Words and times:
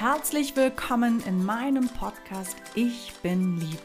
Herzlich 0.00 0.56
willkommen 0.56 1.22
in 1.26 1.44
meinem 1.44 1.86
Podcast 1.86 2.56
Ich 2.74 3.12
bin 3.22 3.60
Liebe. 3.60 3.76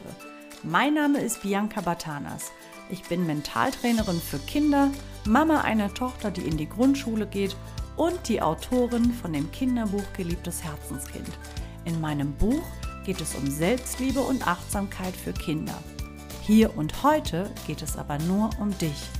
Mein 0.62 0.94
Name 0.94 1.20
ist 1.20 1.42
Bianca 1.42 1.82
Batanas. 1.82 2.52
Ich 2.88 3.02
bin 3.02 3.26
Mentaltrainerin 3.26 4.18
für 4.18 4.38
Kinder, 4.38 4.90
Mama 5.26 5.60
einer 5.60 5.92
Tochter, 5.92 6.30
die 6.30 6.40
in 6.40 6.56
die 6.56 6.70
Grundschule 6.70 7.26
geht 7.26 7.54
und 7.98 8.30
die 8.30 8.40
Autorin 8.40 9.12
von 9.12 9.34
dem 9.34 9.52
Kinderbuch 9.52 10.10
Geliebtes 10.16 10.64
Herzenskind. 10.64 11.28
In 11.84 12.00
meinem 12.00 12.32
Buch 12.32 12.64
geht 13.04 13.20
es 13.20 13.34
um 13.34 13.50
Selbstliebe 13.50 14.20
und 14.20 14.48
Achtsamkeit 14.48 15.14
für 15.14 15.34
Kinder. 15.34 15.76
Hier 16.40 16.78
und 16.78 17.02
heute 17.02 17.50
geht 17.66 17.82
es 17.82 17.98
aber 17.98 18.18
nur 18.20 18.48
um 18.58 18.70
dich. 18.78 19.10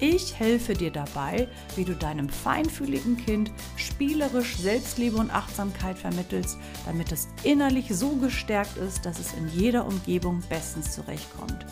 Ich 0.00 0.38
helfe 0.38 0.72
dir 0.72 0.90
dabei, 0.90 1.46
wie 1.76 1.84
du 1.84 1.94
deinem 1.94 2.30
feinfühligen 2.30 3.18
Kind 3.18 3.52
spielerisch 3.76 4.56
Selbstliebe 4.56 5.18
und 5.18 5.30
Achtsamkeit 5.30 5.98
vermittelst, 5.98 6.56
damit 6.86 7.12
es 7.12 7.28
innerlich 7.42 7.94
so 7.94 8.16
gestärkt 8.16 8.78
ist, 8.78 9.04
dass 9.04 9.18
es 9.18 9.34
in 9.34 9.48
jeder 9.48 9.86
Umgebung 9.86 10.42
bestens 10.48 10.92
zurechtkommt. 10.92 11.66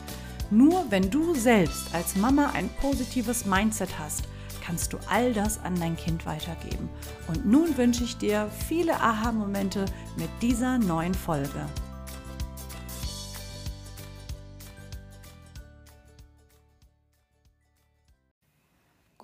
Nur 0.51 0.85
wenn 0.91 1.11
du 1.11 1.35
selbst 1.35 1.95
als 1.95 2.17
Mama 2.17 2.51
ein 2.55 2.69
positives 2.83 3.47
Mindset 3.47 3.99
hast, 3.99 4.25
kannst 4.63 4.93
du 4.93 4.99
all 5.09 5.33
das 5.33 5.59
an 5.65 5.81
dein 5.81 5.97
Kind 5.97 6.27
weitergeben. 6.27 6.91
Und 7.29 7.47
nun 7.47 7.79
wünsche 7.79 8.05
ich 8.05 8.19
dir 8.19 8.51
viele 8.69 9.01
Aha-Momente 9.01 9.87
mit 10.19 10.29
dieser 10.43 10.77
neuen 10.77 11.15
Folge. 11.15 11.67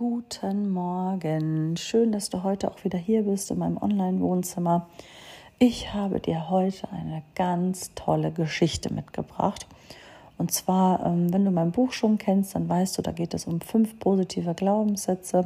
Guten 0.06 0.70
Morgen. 0.70 1.78
Schön, 1.78 2.12
dass 2.12 2.28
du 2.28 2.42
heute 2.42 2.70
auch 2.70 2.84
wieder 2.84 2.98
hier 2.98 3.22
bist 3.22 3.50
in 3.50 3.56
meinem 3.56 3.78
Online-Wohnzimmer. 3.78 4.86
Ich 5.58 5.94
habe 5.94 6.20
dir 6.20 6.50
heute 6.50 6.92
eine 6.92 7.22
ganz 7.34 7.94
tolle 7.94 8.30
Geschichte 8.30 8.92
mitgebracht. 8.92 9.66
Und 10.36 10.52
zwar, 10.52 11.06
ähm, 11.06 11.32
wenn 11.32 11.46
du 11.46 11.50
mein 11.50 11.72
Buch 11.72 11.92
schon 11.92 12.18
kennst, 12.18 12.54
dann 12.54 12.68
weißt 12.68 12.98
du, 12.98 13.02
da 13.02 13.12
geht 13.12 13.32
es 13.32 13.46
um 13.46 13.62
fünf 13.62 13.98
positive 13.98 14.52
Glaubenssätze. 14.52 15.44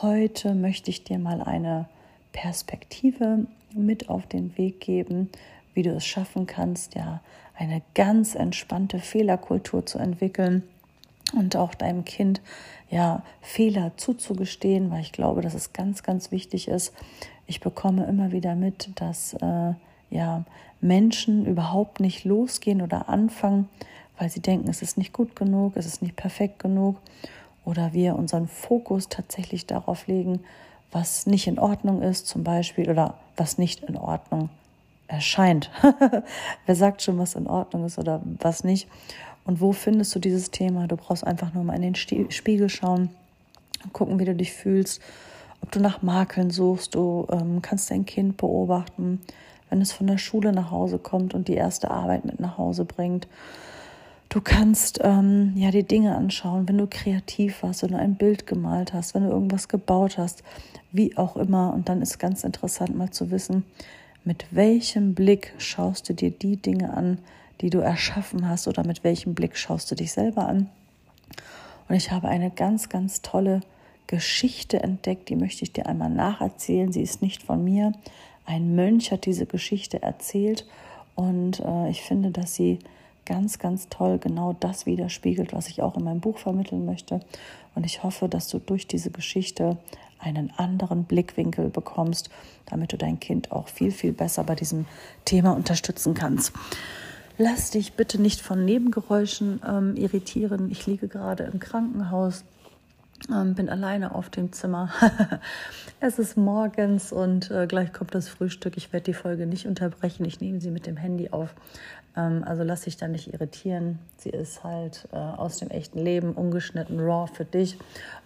Heute 0.00 0.54
möchte 0.54 0.90
ich 0.90 1.02
dir 1.02 1.18
mal 1.18 1.42
eine 1.42 1.86
Perspektive 2.30 3.46
mit 3.74 4.08
auf 4.08 4.28
den 4.28 4.56
Weg 4.56 4.78
geben, 4.78 5.28
wie 5.74 5.82
du 5.82 5.90
es 5.90 6.06
schaffen 6.06 6.46
kannst, 6.46 6.94
ja, 6.94 7.20
eine 7.58 7.82
ganz 7.94 8.36
entspannte 8.36 9.00
Fehlerkultur 9.00 9.84
zu 9.84 9.98
entwickeln 9.98 10.62
und 11.34 11.56
auch 11.56 11.74
deinem 11.74 12.04
Kind 12.04 12.40
ja 12.90 13.22
Fehler 13.40 13.92
zuzugestehen, 13.96 14.90
weil 14.90 15.00
ich 15.00 15.12
glaube, 15.12 15.42
dass 15.42 15.54
es 15.54 15.72
ganz, 15.72 16.02
ganz 16.02 16.30
wichtig 16.30 16.68
ist. 16.68 16.92
Ich 17.46 17.60
bekomme 17.60 18.06
immer 18.06 18.32
wieder 18.32 18.54
mit, 18.54 18.90
dass 19.00 19.34
äh, 19.34 19.74
ja 20.10 20.44
Menschen 20.80 21.46
überhaupt 21.46 22.00
nicht 22.00 22.24
losgehen 22.24 22.82
oder 22.82 23.08
anfangen, 23.08 23.68
weil 24.18 24.30
sie 24.30 24.40
denken, 24.40 24.68
es 24.68 24.82
ist 24.82 24.98
nicht 24.98 25.12
gut 25.12 25.36
genug, 25.36 25.76
es 25.76 25.86
ist 25.86 26.02
nicht 26.02 26.16
perfekt 26.16 26.58
genug 26.58 26.96
oder 27.64 27.92
wir 27.92 28.16
unseren 28.16 28.48
Fokus 28.48 29.08
tatsächlich 29.08 29.66
darauf 29.66 30.06
legen, 30.06 30.40
was 30.92 31.26
nicht 31.26 31.46
in 31.46 31.58
Ordnung 31.58 32.00
ist, 32.00 32.26
zum 32.26 32.44
Beispiel, 32.44 32.88
oder 32.88 33.14
was 33.36 33.58
nicht 33.58 33.82
in 33.82 33.96
Ordnung 33.96 34.48
erscheint. 35.08 35.70
Wer 36.66 36.74
sagt 36.74 37.02
schon, 37.02 37.18
was 37.18 37.34
in 37.34 37.46
Ordnung 37.46 37.84
ist 37.84 37.98
oder 37.98 38.22
was 38.40 38.64
nicht? 38.64 38.88
Und 39.46 39.60
wo 39.60 39.72
findest 39.72 40.14
du 40.14 40.18
dieses 40.18 40.50
Thema? 40.50 40.88
Du 40.88 40.96
brauchst 40.96 41.24
einfach 41.24 41.54
nur 41.54 41.64
mal 41.64 41.76
in 41.76 41.82
den 41.82 41.94
Spiegel 41.94 42.68
schauen, 42.68 43.10
gucken, 43.92 44.18
wie 44.18 44.24
du 44.24 44.34
dich 44.34 44.52
fühlst, 44.52 45.00
ob 45.62 45.70
du 45.70 45.80
nach 45.80 46.02
Makeln 46.02 46.50
suchst. 46.50 46.94
Du 46.96 47.26
ähm, 47.30 47.62
kannst 47.62 47.90
dein 47.90 48.04
Kind 48.04 48.36
beobachten, 48.36 49.20
wenn 49.70 49.80
es 49.80 49.92
von 49.92 50.08
der 50.08 50.18
Schule 50.18 50.52
nach 50.52 50.72
Hause 50.72 50.98
kommt 50.98 51.32
und 51.32 51.46
die 51.48 51.54
erste 51.54 51.90
Arbeit 51.90 52.24
mit 52.24 52.40
nach 52.40 52.58
Hause 52.58 52.84
bringt. 52.84 53.28
Du 54.28 54.40
kannst 54.40 54.98
ähm, 55.04 55.52
ja 55.54 55.70
die 55.70 55.84
Dinge 55.84 56.16
anschauen, 56.16 56.68
wenn 56.68 56.78
du 56.78 56.88
kreativ 56.88 57.62
warst, 57.62 57.84
wenn 57.84 57.92
du 57.92 57.98
ein 57.98 58.16
Bild 58.16 58.46
gemalt 58.46 58.92
hast, 58.92 59.14
wenn 59.14 59.22
du 59.22 59.30
irgendwas 59.30 59.68
gebaut 59.68 60.18
hast, 60.18 60.42
wie 60.90 61.16
auch 61.16 61.36
immer. 61.36 61.72
Und 61.72 61.88
dann 61.88 62.02
ist 62.02 62.18
ganz 62.18 62.42
interessant 62.42 62.96
mal 62.96 63.10
zu 63.10 63.30
wissen, 63.30 63.64
mit 64.24 64.46
welchem 64.50 65.14
Blick 65.14 65.54
schaust 65.58 66.08
du 66.08 66.12
dir 66.12 66.32
die 66.32 66.56
Dinge 66.56 66.92
an, 66.92 67.18
die 67.60 67.70
du 67.70 67.78
erschaffen 67.78 68.48
hast 68.48 68.68
oder 68.68 68.86
mit 68.86 69.04
welchem 69.04 69.34
Blick 69.34 69.56
schaust 69.56 69.90
du 69.90 69.94
dich 69.94 70.12
selber 70.12 70.46
an. 70.46 70.68
Und 71.88 71.94
ich 71.94 72.10
habe 72.10 72.28
eine 72.28 72.50
ganz, 72.50 72.88
ganz 72.88 73.22
tolle 73.22 73.60
Geschichte 74.06 74.82
entdeckt, 74.82 75.28
die 75.28 75.36
möchte 75.36 75.64
ich 75.64 75.72
dir 75.72 75.86
einmal 75.86 76.10
nacherzählen. 76.10 76.92
Sie 76.92 77.02
ist 77.02 77.22
nicht 77.22 77.42
von 77.42 77.62
mir. 77.64 77.92
Ein 78.44 78.74
Mönch 78.74 79.10
hat 79.10 79.26
diese 79.26 79.46
Geschichte 79.46 80.02
erzählt 80.02 80.66
und 81.16 81.60
äh, 81.60 81.90
ich 81.90 82.02
finde, 82.02 82.30
dass 82.30 82.54
sie 82.54 82.78
ganz, 83.24 83.58
ganz 83.58 83.88
toll 83.88 84.18
genau 84.18 84.52
das 84.52 84.86
widerspiegelt, 84.86 85.52
was 85.52 85.68
ich 85.68 85.82
auch 85.82 85.96
in 85.96 86.04
meinem 86.04 86.20
Buch 86.20 86.38
vermitteln 86.38 86.86
möchte. 86.86 87.20
Und 87.74 87.84
ich 87.84 88.02
hoffe, 88.02 88.28
dass 88.28 88.48
du 88.48 88.58
durch 88.58 88.86
diese 88.86 89.10
Geschichte 89.10 89.76
einen 90.18 90.50
anderen 90.56 91.04
Blickwinkel 91.04 91.68
bekommst, 91.68 92.30
damit 92.66 92.92
du 92.92 92.96
dein 92.96 93.20
Kind 93.20 93.52
auch 93.52 93.68
viel, 93.68 93.90
viel 93.90 94.12
besser 94.12 94.44
bei 94.44 94.54
diesem 94.54 94.86
Thema 95.24 95.52
unterstützen 95.52 96.14
kannst. 96.14 96.52
Lass 97.38 97.70
dich 97.70 97.92
bitte 97.94 98.20
nicht 98.20 98.40
von 98.40 98.64
Nebengeräuschen 98.64 99.60
ähm, 99.66 99.94
irritieren. 99.94 100.70
Ich 100.70 100.86
liege 100.86 101.06
gerade 101.06 101.44
im 101.44 101.60
Krankenhaus, 101.60 102.44
ähm, 103.30 103.54
bin 103.54 103.68
alleine 103.68 104.14
auf 104.14 104.30
dem 104.30 104.52
Zimmer. 104.52 104.90
es 106.00 106.18
ist 106.18 106.38
morgens 106.38 107.12
und 107.12 107.50
äh, 107.50 107.66
gleich 107.66 107.92
kommt 107.92 108.14
das 108.14 108.28
Frühstück. 108.28 108.78
Ich 108.78 108.90
werde 108.94 109.04
die 109.04 109.14
Folge 109.14 109.46
nicht 109.46 109.66
unterbrechen. 109.66 110.24
Ich 110.24 110.40
nehme 110.40 110.62
sie 110.62 110.70
mit 110.70 110.86
dem 110.86 110.96
Handy 110.96 111.28
auf. 111.28 111.54
Ähm, 112.16 112.42
also 112.42 112.62
lass 112.62 112.82
dich 112.82 112.96
da 112.96 113.06
nicht 113.06 113.34
irritieren. 113.34 113.98
Sie 114.16 114.30
ist 114.30 114.64
halt 114.64 115.06
äh, 115.12 115.16
aus 115.16 115.58
dem 115.58 115.68
echten 115.68 115.98
Leben, 115.98 116.32
ungeschnitten, 116.32 116.98
raw 117.00 117.30
für 117.30 117.44
dich. 117.44 117.76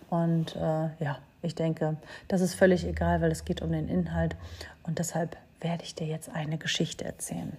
Und 0.09 0.55
äh, 0.55 0.89
ja, 1.01 1.19
ich 1.43 1.57
denke, 1.57 1.97
das 2.29 2.43
ist 2.43 2.55
völlig 2.55 2.87
egal, 2.87 3.21
weil 3.23 3.33
es 3.33 3.45
geht 3.45 3.61
um 3.61 3.73
den 3.73 3.89
Inhalt. 3.89 4.37
Und 4.85 5.01
deshalb 5.01 5.37
werde 5.61 5.83
ich 5.83 5.97
dir 5.97 6.07
jetzt 6.07 6.29
eine 6.29 6.59
Geschichte 6.59 7.05
erzählen. 7.05 7.57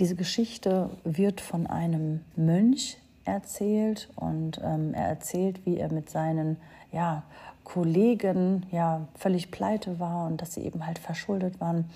Diese 0.00 0.16
Geschichte 0.16 0.90
wird 1.04 1.40
von 1.40 1.68
einem 1.68 2.24
Mönch 2.34 2.98
erzählt 3.24 4.08
und 4.16 4.60
ähm, 4.62 4.92
er 4.92 5.06
erzählt, 5.06 5.64
wie 5.64 5.78
er 5.78 5.92
mit 5.92 6.10
seinen 6.10 6.56
ja, 6.90 7.22
Kollegen 7.62 8.66
ja 8.72 9.06
völlig 9.14 9.52
pleite 9.52 10.00
war 10.00 10.26
und 10.26 10.42
dass 10.42 10.54
sie 10.54 10.62
eben 10.62 10.84
halt 10.84 10.98
verschuldet 10.98 11.60
waren, 11.60 11.88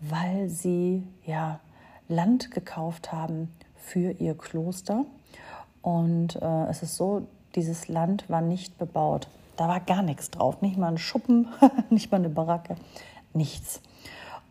weil 0.00 0.48
sie 0.48 1.02
ja 1.26 1.58
Land 2.08 2.52
gekauft 2.52 3.12
haben 3.12 3.52
für 3.76 4.12
ihr 4.12 4.36
Kloster. 4.36 5.04
Und 5.82 6.36
äh, 6.36 6.64
es 6.68 6.82
ist 6.84 6.96
so, 6.96 7.26
dieses 7.56 7.88
Land 7.88 8.28
war 8.28 8.42
nicht 8.42 8.78
bebaut. 8.78 9.28
Da 9.56 9.66
war 9.66 9.80
gar 9.80 10.02
nichts 10.02 10.30
drauf, 10.30 10.62
nicht 10.62 10.76
mal 10.76 10.88
ein 10.88 10.98
Schuppen, 10.98 11.48
nicht 11.90 12.12
mal 12.12 12.18
eine 12.18 12.28
Baracke, 12.28 12.76
nichts. 13.34 13.80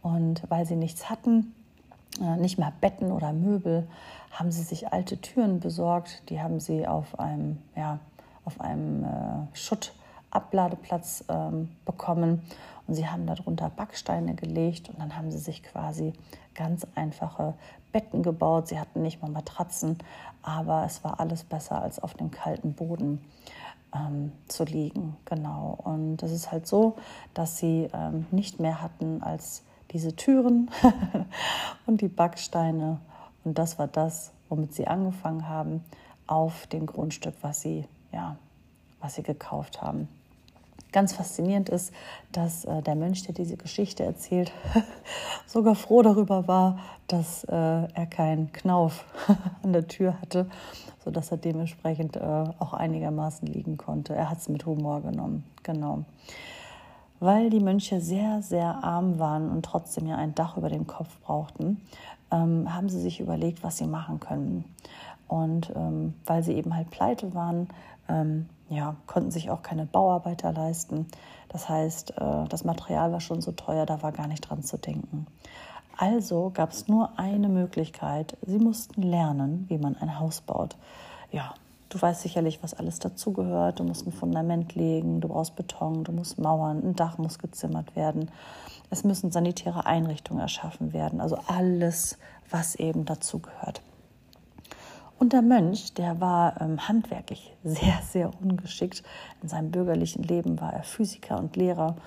Und 0.02 0.44
weil 0.50 0.66
sie 0.66 0.76
nichts 0.76 1.10
hatten, 1.10 1.54
nicht 2.38 2.58
mehr 2.58 2.74
Betten 2.82 3.12
oder 3.12 3.34
Möbel, 3.34 3.88
haben 4.32 4.52
sie 4.52 4.64
sich 4.64 4.92
alte 4.92 5.20
Türen 5.20 5.60
besorgt. 5.60 6.30
Die 6.30 6.42
haben 6.42 6.60
sie 6.60 6.88
auf 6.88 7.20
einem, 7.20 7.58
ja, 7.76 8.00
auf 8.46 8.62
einem 8.62 9.04
äh, 9.04 9.08
Schuttabladeplatz 9.54 11.26
ähm, 11.30 11.70
bekommen 11.86 12.42
und 12.88 12.96
sie 12.96 13.08
haben 13.08 13.28
darunter 13.28 13.70
Backsteine 13.70 14.34
gelegt 14.34 14.90
und 14.90 15.00
dann 15.00 15.16
haben 15.16 15.32
sie 15.32 15.38
sich 15.38 15.62
quasi 15.64 16.14
ganz 16.56 16.88
einfache 16.96 17.54
Betten 17.92 18.24
gebaut. 18.24 18.68
Sie 18.68 18.80
hatten 18.80 19.02
nicht 19.02 19.22
mal 19.22 19.30
Matratzen, 19.30 19.98
aber 20.42 20.84
es 20.86 21.04
war 21.04 21.20
alles 21.20 21.44
besser 21.44 21.82
als 21.82 22.02
auf 22.02 22.14
dem 22.16 22.32
kalten 22.32 22.74
Boden 22.74 23.24
ähm, 23.94 24.32
zu 24.48 24.64
liegen. 24.64 25.16
Genau. 25.26 25.78
Und 25.84 26.22
es 26.24 26.32
ist 26.32 26.52
halt 26.52 26.68
so, 26.68 26.98
dass 27.34 27.58
sie 27.58 27.90
ähm, 27.94 28.26
nicht 28.32 28.60
mehr 28.60 28.82
hatten 28.82 29.22
als 29.22 29.64
diese 29.92 30.16
Türen 30.16 30.70
und 31.86 32.02
die 32.02 32.08
Backsteine. 32.08 33.00
Und 33.44 33.58
das 33.58 33.80
war 33.80 33.88
das, 33.88 34.32
womit 34.50 34.74
sie 34.74 34.88
angefangen 34.88 35.48
haben 35.48 35.84
auf 36.28 36.68
dem 36.68 36.86
Grundstück, 36.86 37.36
was 37.42 37.62
sie, 37.62 37.86
ja, 38.12 38.38
was 39.00 39.16
sie 39.16 39.24
gekauft 39.24 39.82
haben. 39.82 40.08
Ganz 40.92 41.14
faszinierend 41.14 41.70
ist, 41.70 41.94
dass 42.32 42.66
äh, 42.66 42.82
der 42.82 42.96
Mönch, 42.96 43.24
der 43.24 43.36
diese 43.36 43.58
Geschichte 43.58 44.04
erzählt, 44.04 44.52
sogar 45.46 45.76
froh 45.76 46.02
darüber 46.02 46.48
war, 46.48 46.80
dass 47.08 47.44
äh, 47.44 47.54
er 47.56 48.08
keinen 48.10 48.52
Knauf 48.52 49.06
an 49.64 49.74
der 49.74 49.88
Tür 49.88 50.20
hatte, 50.20 50.50
sodass 51.04 51.30
er 51.30 51.38
dementsprechend 51.38 52.16
äh, 52.16 52.20
auch 52.22 52.74
einigermaßen 52.74 53.48
liegen 53.48 53.78
konnte. 53.78 54.16
Er 54.16 54.32
hat 54.32 54.40
es 54.40 54.50
mit 54.50 54.66
Humor 54.66 55.02
genommen, 55.02 55.44
genau 55.62 56.06
weil 57.20 57.50
die 57.50 57.60
Mönche 57.60 58.02
sehr, 58.02 58.42
sehr 58.42 58.84
arm 58.84 59.20
waren 59.20 59.50
und 59.50 59.64
trotzdem 59.64 60.08
ja 60.08 60.16
ein 60.16 60.36
Dach 60.36 60.58
über 60.58 60.70
dem 60.70 60.88
Kopf 60.88 61.20
brauchten, 61.22 61.82
ähm, 62.32 62.74
haben 62.74 62.90
sie 62.90 63.00
sich 63.00 63.20
überlegt, 63.20 63.64
was 63.64 63.78
sie 63.78 63.88
machen 63.88 64.20
können. 64.20 64.66
Und 65.28 65.72
ähm, 65.76 66.14
weil 66.26 66.44
sie 66.44 66.54
eben 66.54 66.76
halt 66.76 66.90
pleite 66.90 67.34
waren, 67.34 67.70
ähm, 68.08 68.48
ja, 68.70 68.96
konnten 69.08 69.32
sich 69.32 69.50
auch 69.50 69.62
keine 69.62 69.86
Bauarbeiter 69.86 70.52
leisten. 70.52 71.08
Das 71.50 71.70
heißt, 71.70 72.12
äh, 72.18 72.46
das 72.48 72.64
Material 72.64 73.12
war 73.12 73.22
schon 73.22 73.42
so 73.42 73.52
teuer, 73.52 73.86
da 73.86 74.02
war 74.02 74.12
gar 74.12 74.28
nicht 74.28 74.42
dran 74.42 74.64
zu 74.64 74.78
denken. 74.78 75.28
Also 75.98 76.52
gab 76.54 76.72
es 76.72 76.88
nur 76.88 77.20
eine 77.20 77.50
Möglichkeit. 77.50 78.38
Sie 78.46 78.60
mussten 78.60 79.02
lernen, 79.02 79.66
wie 79.68 79.78
man 79.78 79.98
ein 79.98 80.20
Haus 80.20 80.42
baut. 80.42 80.78
Ja, 81.32 81.54
du 81.90 82.02
weißt 82.02 82.22
sicherlich, 82.22 82.64
was 82.64 82.74
alles 82.74 83.00
dazugehört. 83.00 83.80
Du 83.80 83.84
musst 83.84 84.06
ein 84.08 84.12
Fundament 84.12 84.76
legen, 84.76 85.22
du 85.22 85.28
brauchst 85.28 85.56
Beton, 85.56 86.04
du 86.04 86.12
musst 86.12 86.40
Mauern, 86.40 86.84
ein 86.84 86.96
Dach 86.96 87.18
muss 87.18 87.40
gezimmert 87.40 87.96
werden. 87.96 88.32
Es 88.90 89.04
müssen 89.04 89.32
sanitäre 89.32 89.86
Einrichtungen 89.86 90.42
erschaffen 90.42 90.94
werden. 90.94 91.22
Also 91.22 91.38
alles, 91.48 92.18
was 92.50 92.76
eben 92.76 93.06
dazugehört. 93.06 93.82
Und 95.20 95.34
der 95.34 95.42
Mönch, 95.42 95.94
der 95.96 96.22
war 96.22 96.62
ähm, 96.62 96.88
handwerklich 96.88 97.54
sehr, 97.64 98.00
sehr 98.10 98.32
ungeschickt. 98.42 99.04
In 99.44 99.50
seinem 99.50 99.70
bürgerlichen 99.70 100.24
Leben 100.24 100.62
war 100.62 100.74
er 100.74 100.84
Physiker 100.84 101.38
und 101.38 101.58
Lehrer 101.58 101.98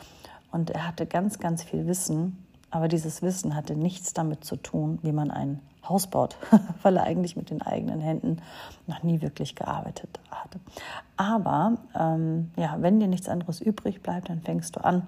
und 0.50 0.70
er 0.70 0.86
hatte 0.88 1.06
ganz, 1.06 1.38
ganz 1.38 1.62
viel 1.62 1.86
Wissen. 1.86 2.41
Aber 2.72 2.88
dieses 2.88 3.20
Wissen 3.20 3.54
hatte 3.54 3.76
nichts 3.76 4.14
damit 4.14 4.44
zu 4.44 4.56
tun, 4.56 4.98
wie 5.02 5.12
man 5.12 5.30
ein 5.30 5.60
Haus 5.86 6.06
baut, 6.06 6.36
weil 6.82 6.96
er 6.96 7.04
eigentlich 7.04 7.36
mit 7.36 7.50
den 7.50 7.60
eigenen 7.60 8.00
Händen 8.00 8.38
noch 8.86 9.02
nie 9.02 9.20
wirklich 9.20 9.54
gearbeitet 9.54 10.18
hatte. 10.30 10.58
Aber 11.18 11.74
ähm, 11.94 12.50
ja, 12.56 12.76
wenn 12.78 12.98
dir 12.98 13.08
nichts 13.08 13.28
anderes 13.28 13.60
übrig 13.60 14.02
bleibt, 14.02 14.30
dann 14.30 14.40
fängst 14.40 14.76
du 14.76 14.84
an. 14.84 15.06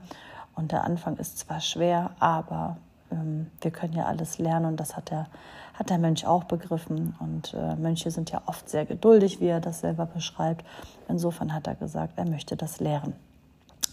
Und 0.54 0.72
der 0.72 0.84
Anfang 0.84 1.16
ist 1.16 1.38
zwar 1.38 1.60
schwer, 1.60 2.10
aber 2.20 2.76
ähm, 3.10 3.50
wir 3.62 3.70
können 3.70 3.94
ja 3.94 4.04
alles 4.04 4.38
lernen 4.38 4.66
und 4.66 4.78
das 4.78 4.94
hat 4.94 5.10
der, 5.10 5.26
hat 5.72 5.88
der 5.88 5.98
Mönch 5.98 6.26
auch 6.26 6.44
begriffen. 6.44 7.14
Und 7.18 7.54
äh, 7.54 7.76
Mönche 7.76 8.10
sind 8.10 8.30
ja 8.30 8.42
oft 8.44 8.68
sehr 8.68 8.84
geduldig, 8.84 9.40
wie 9.40 9.46
er 9.46 9.60
das 9.60 9.80
selber 9.80 10.04
beschreibt. 10.04 10.66
Insofern 11.08 11.54
hat 11.54 11.66
er 11.66 11.76
gesagt, 11.76 12.18
er 12.18 12.28
möchte 12.28 12.56
das 12.56 12.78
lehren. 12.78 13.14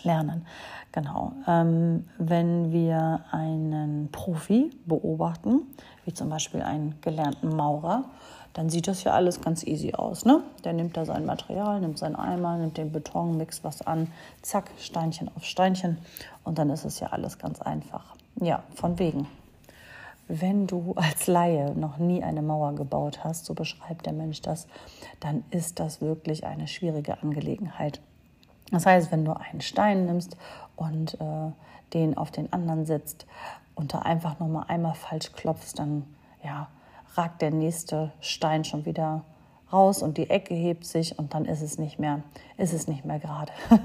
Lernen. 0.04 0.46
Genau. 0.92 1.34
Ähm, 1.48 2.08
wenn 2.18 2.72
wir 2.72 3.22
einen 3.32 4.10
Profi 4.12 4.72
beobachten, 4.86 5.62
wie 6.06 6.14
zum 6.14 6.30
Beispiel 6.30 6.62
einen 6.62 7.00
gelernten 7.02 7.56
Maurer, 7.56 8.06
dann 8.54 8.70
sieht 8.70 8.88
das 8.88 9.04
ja 9.04 9.14
alles 9.14 9.42
ganz 9.42 9.64
easy 9.64 9.94
aus. 9.94 10.26
Ne? 10.26 10.42
Der 10.64 10.74
nimmt 10.74 10.98
da 10.98 11.06
sein 11.06 11.26
Material, 11.26 11.80
nimmt 11.80 11.98
seinen 11.98 12.16
Eimer, 12.16 12.58
nimmt 12.58 12.78
den 12.78 12.92
Beton, 12.92 13.38
mixt 13.38 13.64
was 13.64 13.82
an, 13.82 14.12
zack, 14.42 14.72
Steinchen 14.78 15.30
auf 15.36 15.46
Steinchen 15.46 15.98
und 16.44 16.58
dann 16.58 16.70
ist 16.70 16.86
es 16.86 17.00
ja 17.00 17.08
alles 17.08 17.40
ganz 17.40 17.62
einfach. 17.62 18.16
Ja, 18.42 18.64
von 18.76 19.00
wegen. 19.00 19.28
Wenn 20.28 20.68
du 20.68 20.94
als 20.96 21.28
Laie 21.28 21.74
noch 21.76 21.98
nie 21.98 22.24
eine 22.24 22.42
Mauer 22.42 22.74
gebaut 22.74 23.24
hast, 23.24 23.46
so 23.46 23.54
beschreibt 23.54 24.06
der 24.06 24.14
Mensch 24.14 24.42
das, 24.42 24.68
dann 25.20 25.44
ist 25.52 25.80
das 25.80 26.02
wirklich 26.02 26.46
eine 26.46 26.68
schwierige 26.68 27.22
Angelegenheit. 27.22 28.02
Das 28.72 28.86
heißt, 28.86 29.12
wenn 29.12 29.26
du 29.26 29.34
einen 29.34 29.62
Stein 29.62 30.06
nimmst 30.06 30.38
und 30.76 31.16
äh, 31.16 31.52
den 31.94 32.18
auf 32.18 32.32
den 32.32 32.52
anderen 32.54 32.86
setzt 32.86 33.26
und 33.76 33.94
da 33.94 34.00
einfach 34.00 34.40
noch 34.40 34.48
mal 34.48 34.64
einmal 34.68 34.96
falsch 34.96 35.32
klopfst, 35.34 35.74
dann 35.76 36.06
ja, 36.44 36.68
ragt 37.16 37.42
der 37.42 37.52
nächste 37.52 38.12
Stein 38.22 38.64
schon 38.64 38.86
wieder 38.86 39.24
raus 39.72 40.02
und 40.02 40.18
die 40.18 40.30
Ecke 40.30 40.54
hebt 40.54 40.86
sich 40.86 41.18
und 41.18 41.34
dann 41.34 41.46
ist 41.46 41.62
es 41.62 41.78
nicht 41.78 42.00
mehr, 42.00 42.22
ist 42.58 42.74
es 42.74 42.88
nicht 42.88 43.06
mehr 43.06 43.20
gerade. 43.20 43.52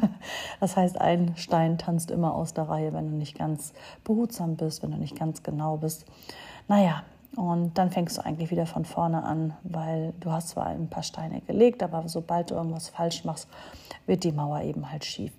das 0.61 0.77
heißt, 0.77 1.01
ein 1.01 1.37
Stein 1.37 1.79
tanzt 1.79 2.11
immer 2.11 2.35
aus 2.35 2.55
der 2.55 2.69
Reihe, 2.69 2.93
wenn 2.93 3.11
du 3.11 3.17
nicht 3.17 3.39
ganz 3.39 3.73
behutsam 4.05 4.57
bist, 4.57 4.83
wenn 4.83 4.91
du 4.91 4.99
nicht 4.99 5.19
ganz 5.19 5.43
genau 5.43 5.77
bist. 5.77 6.05
Naja, 6.69 7.03
und 7.35 7.77
dann 7.77 7.91
fängst 7.91 8.17
du 8.17 8.25
eigentlich 8.25 8.51
wieder 8.51 8.67
von 8.67 8.85
vorne 8.85 9.23
an, 9.23 9.55
weil 9.63 10.15
du 10.21 10.31
hast 10.31 10.51
zwar 10.51 10.67
ein 10.67 10.89
paar 10.89 11.03
Steine 11.03 11.41
gelegt, 11.43 11.83
aber 11.83 12.09
sobald 12.09 12.51
du 12.51 12.55
irgendwas 12.55 12.89
falsch 12.89 13.25
machst, 13.25 13.49
wird 14.07 14.25
die 14.25 14.33
Mauer 14.33 14.63
eben 14.63 14.91
halt 14.91 15.05
schief. 15.05 15.33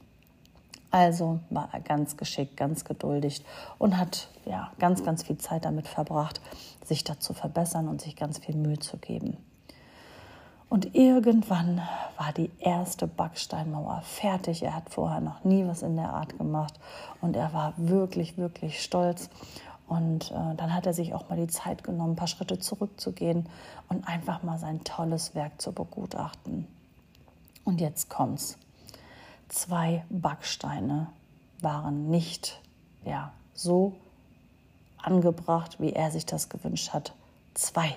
Also 0.91 1.39
war 1.49 1.69
er 1.73 1.81
ganz 1.81 2.17
geschickt, 2.17 2.55
ganz 2.55 2.85
geduldig 2.85 3.43
und 3.77 3.97
hat 3.97 4.29
ja 4.45 4.71
ganz, 4.79 5.03
ganz 5.03 5.23
viel 5.23 5.37
Zeit 5.37 5.65
damit 5.65 5.87
verbracht, 5.87 6.41
sich 6.85 7.03
da 7.03 7.19
zu 7.19 7.33
verbessern 7.33 7.87
und 7.87 8.01
sich 8.01 8.15
ganz 8.15 8.37
viel 8.37 8.55
Mühe 8.55 8.79
zu 8.79 8.97
geben. 8.97 9.37
Und 10.69 10.95
irgendwann 10.95 11.81
war 12.17 12.33
die 12.33 12.51
erste 12.59 13.07
Backsteinmauer 13.07 14.01
fertig. 14.03 14.63
Er 14.63 14.75
hat 14.75 14.89
vorher 14.89 15.21
noch 15.21 15.45
nie 15.45 15.65
was 15.65 15.81
in 15.81 15.95
der 15.95 16.09
Art 16.09 16.37
gemacht 16.37 16.73
und 17.21 17.37
er 17.37 17.53
war 17.53 17.73
wirklich, 17.77 18.37
wirklich 18.37 18.83
stolz. 18.83 19.29
Und 19.87 20.31
äh, 20.31 20.55
dann 20.55 20.73
hat 20.73 20.85
er 20.85 20.93
sich 20.93 21.13
auch 21.13 21.29
mal 21.29 21.37
die 21.37 21.47
Zeit 21.47 21.83
genommen, 21.83 22.13
ein 22.13 22.17
paar 22.17 22.27
Schritte 22.27 22.59
zurückzugehen 22.59 23.47
und 23.87 24.07
einfach 24.07 24.43
mal 24.43 24.59
sein 24.59 24.83
tolles 24.83 25.33
Werk 25.33 25.61
zu 25.61 25.71
begutachten. 25.71 26.67
Und 27.63 27.81
jetzt 27.81 28.09
kommt's. 28.09 28.57
Zwei 29.47 30.03
Backsteine 30.09 31.07
waren 31.61 32.09
nicht 32.09 32.61
ja, 33.05 33.31
so 33.53 33.93
angebracht, 34.97 35.79
wie 35.79 35.93
er 35.93 36.11
sich 36.11 36.25
das 36.25 36.49
gewünscht 36.49 36.93
hat. 36.93 37.13
Zwei. 37.53 37.95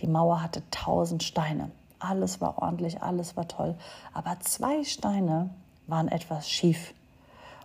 Die 0.00 0.06
Mauer 0.06 0.42
hatte 0.42 0.62
tausend 0.70 1.22
Steine. 1.22 1.70
Alles 1.98 2.40
war 2.40 2.58
ordentlich, 2.58 3.02
alles 3.02 3.36
war 3.36 3.48
toll. 3.48 3.74
Aber 4.12 4.38
zwei 4.40 4.84
Steine 4.84 5.50
waren 5.86 6.08
etwas 6.08 6.48
schief. 6.48 6.94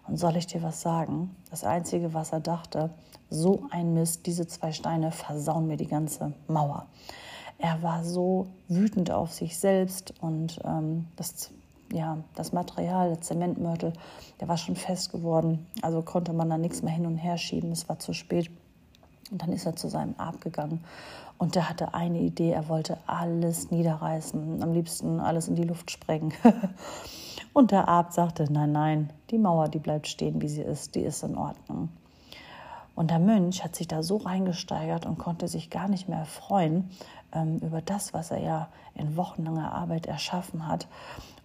Und 0.08 0.18
soll 0.18 0.36
ich 0.36 0.48
dir 0.48 0.62
was 0.62 0.82
sagen? 0.82 1.36
Das 1.50 1.64
Einzige, 1.64 2.14
was 2.14 2.32
er 2.32 2.40
dachte, 2.40 2.92
so 3.30 3.64
ein 3.72 3.94
Mist, 3.94 4.26
diese 4.26 4.48
zwei 4.48 4.72
Steine 4.72 5.12
versauen 5.12 5.68
mir 5.68 5.78
die 5.78 5.88
ganze 5.88 6.34
Mauer. 6.48 6.86
Er 7.58 7.82
war 7.82 8.04
so 8.04 8.48
wütend 8.68 9.12
auf 9.12 9.34
sich 9.34 9.58
selbst 9.58 10.14
und 10.22 10.60
ähm, 10.66 11.08
das, 11.16 11.52
ja, 11.92 12.18
das 12.36 12.52
Material, 12.52 13.10
der 13.10 13.22
Zementmörtel, 13.22 13.94
der 14.40 14.48
war 14.48 14.58
schon 14.58 14.76
fest 14.76 15.12
geworden. 15.12 15.66
Also 15.82 16.02
konnte 16.02 16.34
man 16.34 16.50
da 16.50 16.58
nichts 16.58 16.82
mehr 16.82 16.94
hin 16.94 17.06
und 17.06 17.18
her 17.18 17.38
schieben. 17.38 17.72
Es 17.72 17.88
war 17.88 17.98
zu 17.98 18.14
spät. 18.14 18.52
Und 19.32 19.42
dann 19.42 19.52
ist 19.52 19.66
er 19.66 19.76
zu 19.76 19.90
seinem 19.90 20.16
Arp 20.18 20.42
gegangen 20.42 20.84
und 21.38 21.56
der 21.56 21.70
hatte 21.70 21.94
eine 21.94 22.20
Idee, 22.20 22.52
er 22.52 22.70
wollte 22.70 22.98
alles 23.08 23.70
niederreißen, 23.70 24.64
am 24.64 24.74
liebsten 24.74 25.20
alles 25.20 25.48
in 25.48 25.56
die 25.56 25.64
Luft 25.64 25.92
sprengen. 25.92 26.34
und 27.54 27.72
der 27.72 27.88
Arp 27.90 28.14
sagte, 28.14 28.52
nein, 28.52 28.72
nein, 28.72 29.14
die 29.32 29.38
Mauer, 29.38 29.68
die 29.68 29.80
bleibt 29.80 30.08
stehen, 30.08 30.42
wie 30.42 30.48
sie 30.48 30.62
ist, 30.62 30.96
die 30.96 31.02
ist 31.02 31.24
in 31.24 31.36
Ordnung. 31.36 31.90
Und 32.96 33.12
der 33.12 33.20
Mönch 33.20 33.64
hat 33.64 33.76
sich 33.76 33.90
da 33.90 34.02
so 34.02 34.18
reingesteigert 34.18 35.06
und 35.06 35.18
konnte 35.18 35.50
sich 35.50 35.70
gar 35.70 35.90
nicht 35.90 36.08
mehr 36.08 36.24
freuen 36.24 36.90
ähm, 37.34 37.58
über 37.58 37.82
das, 37.82 38.14
was 38.14 38.32
er 38.32 38.40
ja 38.40 38.70
in 38.94 39.18
wochenlanger 39.18 39.74
Arbeit 39.74 40.06
erschaffen 40.06 40.66
hat. 40.70 40.88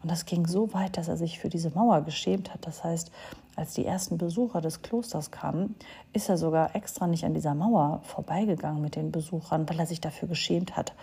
Und 0.03 0.11
das 0.11 0.25
ging 0.25 0.47
so 0.47 0.73
weit, 0.73 0.97
dass 0.97 1.09
er 1.09 1.17
sich 1.17 1.39
für 1.39 1.51
diese 1.51 1.71
Mauer 1.71 2.01
geschämt 2.03 2.55
hat. 2.55 2.67
Das 2.67 2.83
heißt, 2.83 3.13
als 3.57 3.75
die 3.75 3.85
ersten 3.85 4.17
Besucher 4.17 4.63
des 4.63 4.81
Klosters 4.81 5.31
kamen, 5.31 5.75
ist 6.15 6.31
er 6.31 6.39
sogar 6.39 6.75
extra 6.75 7.07
nicht 7.07 7.25
an 7.25 7.35
dieser 7.35 7.55
Mauer 7.55 8.01
vorbeigegangen 8.05 8.81
mit 8.81 8.97
den 8.97 9.13
Besuchern, 9.13 9.69
weil 9.69 9.79
er 9.79 9.87
sich 9.87 10.01
dafür 10.01 10.29
geschämt 10.29 10.77
hat. 10.77 10.95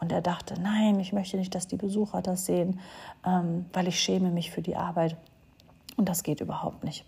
Und 0.00 0.10
er 0.10 0.20
dachte, 0.20 0.60
nein, 0.60 0.98
ich 0.98 1.12
möchte 1.12 1.36
nicht, 1.36 1.54
dass 1.54 1.68
die 1.68 1.76
Besucher 1.76 2.22
das 2.22 2.46
sehen, 2.46 2.80
ähm, 3.24 3.66
weil 3.72 3.86
ich 3.86 4.00
schäme 4.00 4.30
mich 4.30 4.50
für 4.50 4.62
die 4.62 4.74
Arbeit. 4.76 5.16
Und 5.96 6.08
das 6.08 6.24
geht 6.24 6.40
überhaupt 6.40 6.82
nicht. 6.82 7.04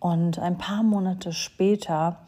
Und 0.00 0.38
ein 0.38 0.58
paar 0.58 0.82
Monate 0.82 1.32
später 1.32 2.18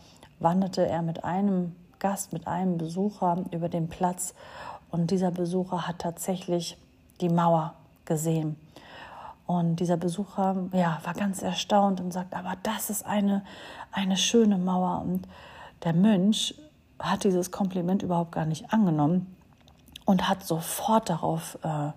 wanderte 0.40 0.87
er 0.87 1.02
mit 1.02 1.25
einem 1.25 1.76
Gast, 1.99 2.33
mit 2.33 2.47
einem 2.47 2.78
Besucher 2.78 3.44
über 3.50 3.68
den 3.68 3.88
Platz. 3.88 4.35
Und 4.90 5.11
dieser 5.11 5.30
Besucher 5.30 5.87
hat 5.87 5.99
tatsächlich 5.99 6.78
die 7.21 7.28
Mauer 7.28 7.75
gesehen. 8.09 8.57
Und 9.47 9.77
dieser 9.77 9.97
Besucher 9.97 10.57
ja, 10.73 10.99
war 11.05 11.15
ganz 11.15 11.41
erstaunt 11.41 12.00
und 12.00 12.12
sagt, 12.12 12.35
aber 12.35 12.55
das 12.65 12.91
ist 12.91 13.07
eine, 13.07 13.45
eine 13.93 14.17
schöne 14.17 14.59
Mauer. 14.59 15.00
Und 15.00 15.27
der 15.85 15.95
Mönch 15.95 16.55
hat 16.99 17.25
dieses 17.25 17.50
Kompliment 17.50 18.03
überhaupt 18.03 18.33
gar 18.33 18.45
nicht 18.45 18.73
angenommen 18.73 19.35
und 20.05 20.29
hat 20.29 20.45
sofort 20.45 21.09
darauf, 21.09 21.59
äh, 21.62 21.93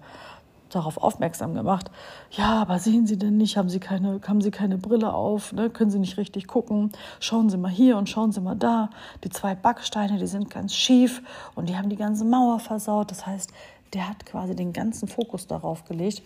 darauf 0.69 0.97
aufmerksam 0.97 1.53
gemacht. 1.53 1.91
Ja, 2.29 2.61
aber 2.61 2.79
sehen 2.79 3.05
Sie 3.05 3.17
denn 3.17 3.35
nicht, 3.35 3.57
haben 3.57 3.67
Sie 3.69 3.81
keine, 3.81 4.21
haben 4.25 4.39
Sie 4.39 4.51
keine 4.51 4.77
Brille 4.77 5.13
auf, 5.13 5.51
ne? 5.51 5.69
können 5.69 5.91
Sie 5.91 5.99
nicht 5.99 6.17
richtig 6.17 6.47
gucken? 6.47 6.91
Schauen 7.19 7.49
Sie 7.49 7.57
mal 7.57 7.71
hier 7.71 7.97
und 7.97 8.07
schauen 8.07 8.31
Sie 8.31 8.39
mal 8.39 8.55
da. 8.55 8.91
Die 9.25 9.29
zwei 9.29 9.55
Backsteine, 9.55 10.17
die 10.19 10.27
sind 10.27 10.49
ganz 10.49 10.73
schief 10.73 11.21
und 11.55 11.67
die 11.67 11.77
haben 11.77 11.89
die 11.89 11.97
ganze 11.97 12.23
Mauer 12.23 12.59
versaut. 12.59 13.11
Das 13.11 13.25
heißt, 13.25 13.51
der 13.93 14.07
hat 14.07 14.25
quasi 14.25 14.55
den 14.55 14.73
ganzen 14.73 15.07
Fokus 15.07 15.47
darauf 15.47 15.85
gelegt. 15.85 16.23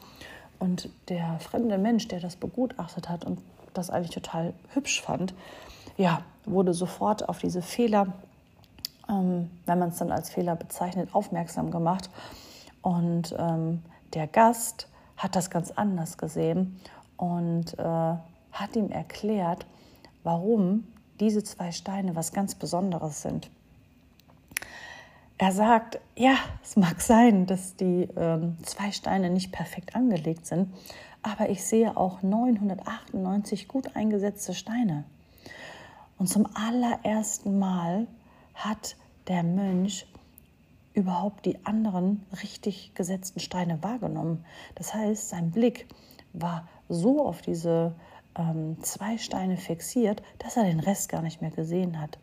Und 0.59 0.89
der 1.09 1.39
fremde 1.39 1.77
Mensch, 1.77 2.07
der 2.07 2.19
das 2.19 2.35
begutachtet 2.35 3.09
hat 3.09 3.25
und 3.25 3.39
das 3.73 3.89
eigentlich 3.89 4.15
total 4.15 4.53
hübsch 4.73 5.01
fand, 5.01 5.33
ja, 5.97 6.21
wurde 6.45 6.73
sofort 6.73 7.27
auf 7.27 7.39
diese 7.39 7.61
Fehler, 7.61 8.13
ähm, 9.09 9.49
wenn 9.65 9.79
man 9.79 9.89
es 9.89 9.97
dann 9.97 10.11
als 10.11 10.29
Fehler 10.29 10.55
bezeichnet, 10.55 11.09
aufmerksam 11.13 11.71
gemacht. 11.71 12.09
Und 12.81 13.35
ähm, 13.37 13.81
der 14.13 14.27
Gast 14.27 14.87
hat 15.17 15.35
das 15.35 15.49
ganz 15.49 15.71
anders 15.71 16.17
gesehen 16.17 16.79
und 17.17 17.77
äh, 17.79 17.83
hat 17.83 18.75
ihm 18.75 18.91
erklärt, 18.91 19.65
warum 20.23 20.85
diese 21.19 21.43
zwei 21.43 21.71
Steine 21.71 22.15
was 22.15 22.33
ganz 22.33 22.55
Besonderes 22.55 23.21
sind. 23.21 23.49
Er 25.37 25.51
sagt, 25.51 25.99
ja, 26.15 26.35
es 26.63 26.77
mag 26.77 27.01
sein, 27.01 27.45
dass 27.45 27.75
die 27.75 28.07
ähm, 28.15 28.57
zwei 28.63 28.91
Steine 28.91 29.29
nicht 29.29 29.51
perfekt 29.51 29.95
angelegt 29.95 30.45
sind, 30.45 30.73
aber 31.21 31.49
ich 31.49 31.63
sehe 31.63 31.97
auch 31.97 32.21
998 32.21 33.67
gut 33.67 33.95
eingesetzte 33.95 34.53
Steine. 34.53 35.03
Und 36.17 36.27
zum 36.27 36.47
allerersten 36.53 37.59
Mal 37.59 38.07
hat 38.53 38.95
der 39.27 39.43
Mönch 39.43 40.07
überhaupt 40.93 41.45
die 41.45 41.65
anderen 41.65 42.25
richtig 42.41 42.93
gesetzten 42.95 43.41
Steine 43.41 43.83
wahrgenommen. 43.83 44.45
Das 44.75 44.93
heißt, 44.93 45.29
sein 45.29 45.51
Blick 45.51 45.87
war 46.31 46.67
so 46.87 47.25
auf 47.25 47.41
diese 47.41 47.95
ähm, 48.37 48.77
zwei 48.81 49.17
Steine 49.17 49.57
fixiert, 49.57 50.21
dass 50.39 50.55
er 50.55 50.63
den 50.63 50.79
Rest 50.79 51.09
gar 51.09 51.21
nicht 51.21 51.41
mehr 51.41 51.51
gesehen 51.51 51.99
hat. 51.99 52.17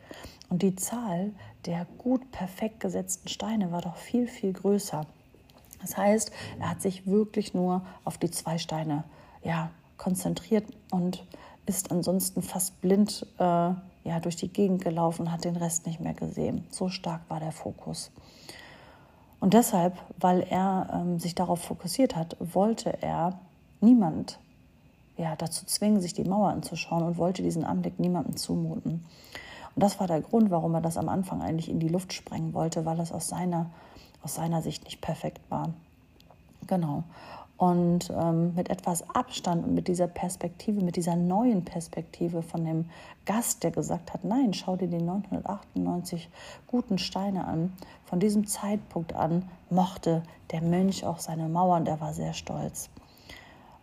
Und 0.52 0.60
die 0.60 0.76
Zahl 0.76 1.32
der 1.64 1.86
gut 1.96 2.30
perfekt 2.30 2.78
gesetzten 2.80 3.30
Steine 3.30 3.72
war 3.72 3.80
doch 3.80 3.96
viel, 3.96 4.28
viel 4.28 4.52
größer. 4.52 5.06
Das 5.80 5.96
heißt, 5.96 6.30
er 6.60 6.68
hat 6.68 6.82
sich 6.82 7.06
wirklich 7.06 7.54
nur 7.54 7.86
auf 8.04 8.18
die 8.18 8.30
zwei 8.30 8.58
Steine 8.58 9.04
ja, 9.42 9.70
konzentriert 9.96 10.66
und 10.90 11.24
ist 11.64 11.90
ansonsten 11.90 12.42
fast 12.42 12.82
blind 12.82 13.26
äh, 13.38 13.42
ja, 13.42 14.20
durch 14.20 14.36
die 14.36 14.52
Gegend 14.52 14.84
gelaufen, 14.84 15.32
hat 15.32 15.46
den 15.46 15.56
Rest 15.56 15.86
nicht 15.86 16.00
mehr 16.00 16.12
gesehen. 16.12 16.66
So 16.68 16.90
stark 16.90 17.22
war 17.30 17.40
der 17.40 17.52
Fokus. 17.52 18.10
Und 19.40 19.54
deshalb, 19.54 19.96
weil 20.18 20.42
er 20.42 20.90
ähm, 20.92 21.18
sich 21.18 21.34
darauf 21.34 21.62
fokussiert 21.62 22.14
hat, 22.14 22.36
wollte 22.38 23.02
er 23.02 23.40
niemand 23.80 24.38
ja, 25.16 25.34
dazu 25.34 25.64
zwingen, 25.64 26.02
sich 26.02 26.12
die 26.12 26.24
Mauer 26.24 26.50
anzuschauen 26.50 27.04
und 27.04 27.16
wollte 27.16 27.42
diesen 27.42 27.64
Anblick 27.64 27.98
niemandem 27.98 28.36
zumuten. 28.36 29.06
Und 29.74 29.82
das 29.82 30.00
war 30.00 30.06
der 30.06 30.20
Grund, 30.20 30.50
warum 30.50 30.74
er 30.74 30.80
das 30.80 30.96
am 30.96 31.08
Anfang 31.08 31.42
eigentlich 31.42 31.70
in 31.70 31.80
die 31.80 31.88
Luft 31.88 32.12
sprengen 32.12 32.54
wollte, 32.54 32.84
weil 32.84 33.00
es 33.00 33.12
aus 33.12 33.28
seiner, 33.28 33.70
aus 34.22 34.34
seiner 34.34 34.62
Sicht 34.62 34.84
nicht 34.84 35.00
perfekt 35.00 35.40
war. 35.48 35.70
Genau. 36.66 37.04
Und 37.56 38.10
ähm, 38.10 38.54
mit 38.56 38.70
etwas 38.70 39.08
Abstand 39.14 39.64
und 39.64 39.74
mit 39.74 39.86
dieser 39.86 40.08
Perspektive, 40.08 40.82
mit 40.82 40.96
dieser 40.96 41.14
neuen 41.14 41.64
Perspektive 41.64 42.42
von 42.42 42.64
dem 42.64 42.86
Gast, 43.24 43.62
der 43.62 43.70
gesagt 43.70 44.12
hat, 44.12 44.24
nein, 44.24 44.52
schau 44.52 44.74
dir 44.74 44.88
die 44.88 45.00
998 45.00 46.28
guten 46.66 46.98
Steine 46.98 47.46
an. 47.46 47.72
Von 48.04 48.18
diesem 48.18 48.48
Zeitpunkt 48.48 49.12
an 49.12 49.48
mochte 49.70 50.24
der 50.50 50.60
Mönch 50.60 51.04
auch 51.04 51.20
seine 51.20 51.48
Mauer 51.48 51.76
und 51.76 51.86
er 51.86 52.00
war 52.00 52.12
sehr 52.14 52.32
stolz. 52.32 52.90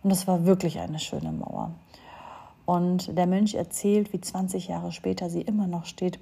Und 0.02 0.10
es 0.10 0.26
war 0.26 0.44
wirklich 0.44 0.78
eine 0.78 0.98
schöne 0.98 1.32
Mauer. 1.32 1.70
Und 2.70 3.18
der 3.18 3.26
Mönch 3.26 3.54
erzählt, 3.54 4.12
wie 4.12 4.20
20 4.20 4.68
Jahre 4.68 4.92
später 4.92 5.28
sie 5.28 5.40
immer 5.40 5.66
noch 5.66 5.86
steht. 5.86 6.20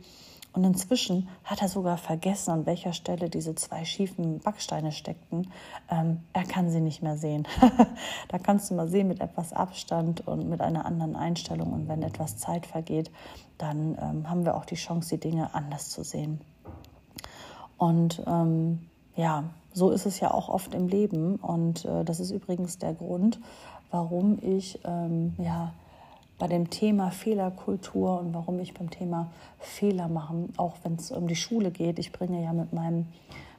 Und 0.55 0.64
inzwischen 0.64 1.28
hat 1.45 1.61
er 1.61 1.69
sogar 1.69 1.99
vergessen, 1.99 2.52
an 2.52 2.64
welcher 2.64 2.95
Stelle 2.95 3.28
diese 3.28 3.55
zwei 3.55 3.85
schiefen 3.85 4.38
Backsteine 4.38 4.93
steckten. 4.93 5.50
Ähm, 5.90 6.21
er 6.33 6.45
kann 6.45 6.71
sie 6.71 6.81
nicht 6.81 7.02
mehr 7.02 7.19
sehen. 7.19 7.47
da 8.28 8.38
kannst 8.38 8.71
du 8.71 8.75
mal 8.75 8.88
sehen 8.88 9.09
mit 9.09 9.21
etwas 9.21 9.52
Abstand 9.52 10.26
und 10.26 10.49
mit 10.49 10.62
einer 10.62 10.87
anderen 10.87 11.17
Einstellung. 11.17 11.71
Und 11.71 11.87
wenn 11.87 12.02
etwas 12.02 12.38
Zeit 12.38 12.64
vergeht, 12.64 13.11
dann 13.59 13.99
ähm, 14.00 14.31
haben 14.31 14.47
wir 14.47 14.57
auch 14.57 14.64
die 14.64 14.76
Chance, 14.76 15.19
die 15.19 15.21
Dinge 15.21 15.55
anders 15.55 15.90
zu 15.90 16.02
sehen. 16.02 16.40
Und 17.76 18.23
ähm, 18.26 18.88
ja, 19.17 19.45
so 19.75 19.90
ist 19.90 20.07
es 20.07 20.19
ja 20.19 20.33
auch 20.33 20.49
oft 20.49 20.73
im 20.73 20.88
Leben. 20.88 21.37
Und 21.37 21.85
äh, 21.85 22.07
das 22.07 22.21
ist 22.21 22.31
übrigens 22.31 22.78
der 22.78 22.95
Grund, 22.95 23.38
warum 23.90 24.38
ich 24.40 24.81
ähm, 24.87 25.35
ja, 25.37 25.75
bei 26.38 26.47
dem 26.47 26.71
Thema 26.71 27.11
Fehlerkultur 27.11 28.21
und 28.21 28.33
warum 28.33 28.61
ich 28.61 28.75
beim 28.75 28.90
Thema 28.90 29.30
Fehler 29.59 30.09
machen, 30.09 30.52
auch 30.57 30.76
wenn 30.85 30.95
es 30.95 31.11
um 31.11 31.26
die 31.26 31.37
Schule 31.37 31.71
geht, 31.71 31.99
ich 31.99 32.12
bringe 32.12 32.42
ja 32.42 32.52
mit 32.52 32.73
meinem, 32.73 33.07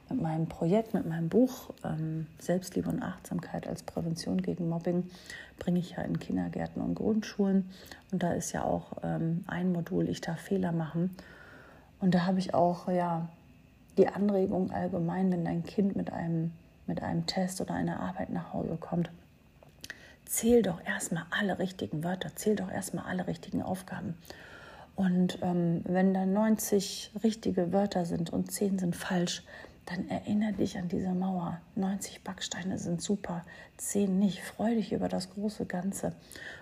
mit 0.08 0.20
meinem 0.20 0.46
Projekt, 0.46 0.94
mit 0.94 1.06
meinem 1.06 1.28
Buch 1.28 1.70
ähm, 1.84 2.26
Selbstliebe 2.38 2.88
und 2.88 3.02
Achtsamkeit 3.02 3.68
als 3.68 3.82
Prävention 3.82 4.40
gegen 4.40 4.68
Mobbing, 4.68 5.04
bringe 5.58 5.78
ich 5.78 5.90
ja 5.90 6.02
in 6.02 6.18
Kindergärten 6.18 6.80
und 6.80 6.94
Grundschulen. 6.94 7.70
Und 8.12 8.22
da 8.22 8.32
ist 8.32 8.52
ja 8.52 8.64
auch 8.64 8.92
ähm, 9.02 9.44
ein 9.46 9.72
Modul, 9.72 10.08
ich 10.08 10.22
darf 10.22 10.40
Fehler 10.40 10.72
machen. 10.72 11.14
Und 12.00 12.14
da 12.14 12.24
habe 12.24 12.38
ich 12.38 12.54
auch 12.54 12.88
ja, 12.88 13.28
die 13.98 14.08
Anregung 14.08 14.70
allgemein, 14.70 15.30
wenn 15.30 15.44
dein 15.44 15.64
Kind 15.64 15.96
mit 15.96 16.10
einem, 16.10 16.52
mit 16.86 17.02
einem 17.02 17.26
Test 17.26 17.60
oder 17.60 17.74
einer 17.74 18.00
Arbeit 18.00 18.30
nach 18.30 18.54
Hause 18.54 18.78
kommt, 18.80 19.10
zähl 20.30 20.62
doch 20.62 20.80
erstmal 20.86 21.24
alle 21.30 21.58
richtigen 21.58 22.04
Wörter, 22.04 22.30
zähl 22.36 22.54
doch 22.54 22.70
erstmal 22.70 23.04
alle 23.04 23.26
richtigen 23.26 23.62
Aufgaben. 23.62 24.14
Und 24.94 25.38
ähm, 25.42 25.82
wenn 25.84 26.14
da 26.14 26.24
90 26.24 27.12
richtige 27.24 27.72
Wörter 27.72 28.04
sind 28.04 28.30
und 28.30 28.52
10 28.52 28.78
sind 28.78 28.94
falsch, 28.94 29.42
dann 29.86 30.08
erinnere 30.08 30.52
dich 30.52 30.78
an 30.78 30.88
diese 30.88 31.10
Mauer. 31.10 31.60
90 31.74 32.22
Backsteine 32.22 32.78
sind 32.78 33.02
super, 33.02 33.44
10 33.78 34.20
nicht. 34.20 34.40
Freu 34.40 34.74
dich 34.76 34.92
über 34.92 35.08
das 35.08 35.30
große 35.30 35.66
Ganze. 35.66 36.12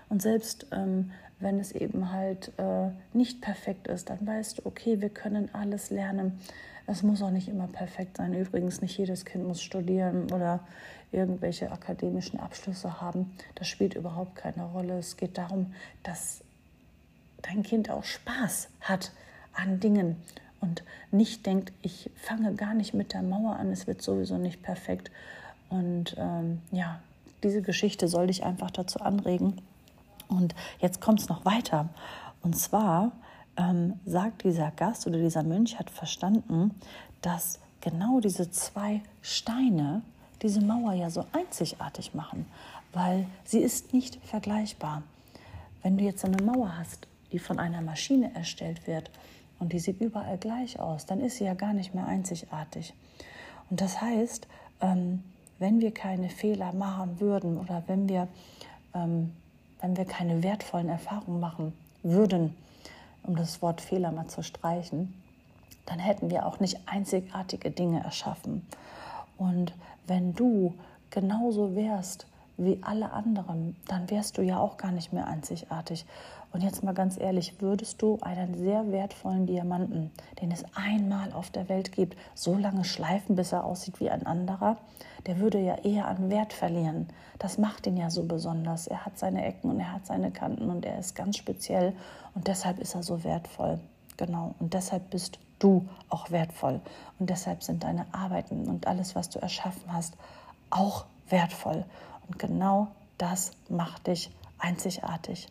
Und 0.08 0.22
selbst 0.22 0.66
ähm, 0.72 1.10
wenn 1.38 1.60
es 1.60 1.72
eben 1.72 2.10
halt 2.10 2.52
äh, 2.56 2.88
nicht 3.12 3.42
perfekt 3.42 3.87
ist, 3.87 4.08
dann 4.08 4.26
weißt 4.26 4.58
du, 4.58 4.66
okay, 4.66 5.02
wir 5.02 5.10
können 5.10 5.50
alles 5.52 5.90
lernen. 5.90 6.40
Es 6.88 7.02
muss 7.02 7.21
auch 7.21 7.30
nicht 7.30 7.49
immer 7.49 7.66
perfekt 7.66 8.16
sein. 8.16 8.33
Übrigens, 8.33 8.80
nicht 8.80 8.97
jedes 8.97 9.26
Kind 9.26 9.47
muss 9.47 9.61
studieren 9.61 10.33
oder 10.33 10.61
irgendwelche 11.12 11.71
akademischen 11.71 12.40
Abschlüsse 12.40 13.02
haben. 13.02 13.30
Das 13.57 13.68
spielt 13.68 13.95
überhaupt 13.95 14.37
keine 14.37 14.64
Rolle. 14.64 14.99
Es 14.99 15.18
geht 15.18 15.37
darum, 15.37 15.75
dass 16.02 16.40
dein 17.42 17.62
Kind 17.62 17.90
auch 17.90 18.04
Spaß 18.04 18.68
hat 18.80 19.12
an 19.52 19.80
Dingen 19.80 20.16
und 20.61 20.83
nicht 21.11 21.45
denkt, 21.45 21.75
ich 21.83 22.11
fange 22.16 22.54
gar 22.54 22.73
nicht 22.73 22.95
mit 22.95 23.12
der 23.12 23.23
Mauer 23.23 23.57
an, 23.57 23.71
es 23.71 23.87
wird 23.87 24.00
sowieso 24.00 24.38
nicht 24.38 24.62
perfekt. 24.62 25.11
Und 25.68 26.16
ähm, 26.18 26.62
ja, 26.73 27.00
diese 27.42 27.61
Geschichte 27.61 28.09
soll 28.09 28.28
dich 28.28 28.45
einfach 28.45 28.71
dazu 28.71 29.00
anregen. 29.00 29.61
Und 30.28 30.54
jetzt 30.80 31.02
kommt 31.02 31.21
es 31.21 31.28
noch 31.28 31.45
weiter. 31.45 31.90
Und 32.42 32.57
zwar 32.57 33.12
ähm, 33.58 33.98
sagt 34.06 34.44
dieser 34.44 34.70
Gast 34.70 35.06
oder 35.06 35.18
dieser 35.18 35.42
Mönch 35.42 35.78
hat 35.78 35.90
verstanden, 35.90 36.74
dass 37.20 37.58
genau 37.80 38.20
diese 38.20 38.50
zwei 38.50 39.02
Steine 39.20 40.02
diese 40.40 40.60
Mauer 40.60 40.92
ja 40.92 41.10
so 41.10 41.24
einzigartig 41.32 42.14
machen, 42.14 42.46
weil 42.92 43.26
sie 43.44 43.58
ist 43.58 43.92
nicht 43.92 44.24
vergleichbar. 44.24 45.02
Wenn 45.82 45.98
du 45.98 46.04
jetzt 46.04 46.24
eine 46.24 46.42
Mauer 46.42 46.78
hast, 46.78 47.08
die 47.32 47.38
von 47.38 47.58
einer 47.58 47.82
Maschine 47.82 48.34
erstellt 48.34 48.86
wird 48.86 49.10
und 49.58 49.72
die 49.72 49.80
sieht 49.80 50.00
überall 50.00 50.38
gleich 50.38 50.78
aus, 50.78 51.06
dann 51.06 51.20
ist 51.20 51.36
sie 51.36 51.44
ja 51.44 51.54
gar 51.54 51.72
nicht 51.72 51.94
mehr 51.94 52.06
einzigartig. 52.06 52.94
Und 53.70 53.80
das 53.80 54.00
heißt, 54.00 54.46
ähm, 54.80 55.24
wenn 55.58 55.80
wir 55.80 55.92
keine 55.92 56.28
Fehler 56.28 56.72
machen 56.72 57.20
würden 57.20 57.58
oder 57.58 57.82
wenn 57.88 58.08
wir, 58.08 58.28
ähm, 58.94 59.32
wenn 59.80 59.96
wir 59.96 60.04
keine 60.04 60.42
wertvollen 60.42 60.88
Erfahrungen 60.88 61.40
machen 61.40 61.72
würden, 62.02 62.54
um 63.28 63.37
das 63.37 63.61
Wort 63.61 63.82
Fehler 63.82 64.11
mal 64.11 64.26
zu 64.26 64.42
streichen, 64.42 65.14
dann 65.85 65.99
hätten 65.99 66.30
wir 66.30 66.47
auch 66.47 66.61
nicht 66.61 66.80
einzigartige 66.87 67.70
Dinge 67.70 68.02
erschaffen. 68.02 68.66
Und 69.37 69.75
wenn 70.06 70.35
du 70.35 70.75
genauso 71.11 71.76
wärst 71.76 72.26
wie 72.56 72.78
alle 72.82 73.12
anderen, 73.12 73.76
dann 73.87 74.11
wärst 74.11 74.38
du 74.38 74.42
ja 74.42 74.58
auch 74.58 74.78
gar 74.78 74.92
nicht 74.92 75.12
mehr 75.12 75.26
einzigartig. 75.26 76.06
Und 76.52 76.62
jetzt 76.62 76.82
mal 76.82 76.94
ganz 76.94 77.18
ehrlich, 77.20 77.60
würdest 77.60 78.00
du 78.00 78.18
einen 78.22 78.56
sehr 78.56 78.90
wertvollen 78.90 79.46
Diamanten, 79.46 80.10
den 80.40 80.50
es 80.50 80.64
einmal 80.74 81.32
auf 81.32 81.50
der 81.50 81.68
Welt 81.68 81.92
gibt, 81.92 82.16
so 82.34 82.56
lange 82.56 82.84
schleifen, 82.84 83.36
bis 83.36 83.52
er 83.52 83.64
aussieht 83.64 84.00
wie 84.00 84.10
ein 84.10 84.24
anderer? 84.26 84.78
Der 85.26 85.38
würde 85.38 85.60
ja 85.60 85.76
eher 85.76 86.08
an 86.08 86.30
Wert 86.30 86.52
verlieren. 86.52 87.08
Das 87.38 87.58
macht 87.58 87.86
ihn 87.86 87.96
ja 87.96 88.10
so 88.10 88.24
besonders. 88.24 88.86
Er 88.86 89.04
hat 89.04 89.18
seine 89.18 89.44
Ecken 89.44 89.70
und 89.70 89.80
er 89.80 89.92
hat 89.92 90.06
seine 90.06 90.30
Kanten 90.30 90.70
und 90.70 90.86
er 90.86 90.98
ist 90.98 91.14
ganz 91.14 91.36
speziell 91.36 91.92
und 92.34 92.48
deshalb 92.48 92.78
ist 92.78 92.94
er 92.94 93.02
so 93.02 93.24
wertvoll. 93.24 93.78
Genau. 94.16 94.54
Und 94.58 94.74
deshalb 94.74 95.10
bist 95.10 95.38
du 95.58 95.88
auch 96.08 96.30
wertvoll. 96.30 96.80
Und 97.18 97.30
deshalb 97.30 97.62
sind 97.62 97.84
deine 97.84 98.06
Arbeiten 98.12 98.68
und 98.68 98.86
alles, 98.86 99.14
was 99.14 99.28
du 99.28 99.38
erschaffen 99.38 99.92
hast, 99.92 100.14
auch 100.70 101.04
wertvoll. 101.28 101.84
Und 102.26 102.38
genau 102.38 102.88
das 103.16 103.52
macht 103.68 104.06
dich 104.06 104.30
einzigartig. 104.58 105.48